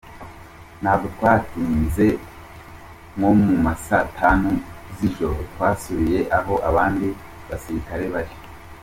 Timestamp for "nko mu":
3.15-3.53